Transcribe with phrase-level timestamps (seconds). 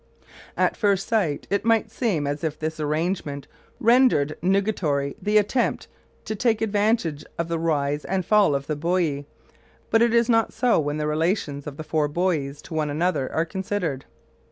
[0.57, 3.47] At first sight it might seem as if this arrangement
[3.79, 5.87] rendered nugatory the attempt
[6.25, 9.27] to take advantage of the rise and fall of the buoy;
[9.91, 13.31] but it is not so when the relations of the four buoys to one another
[13.31, 14.05] are considered.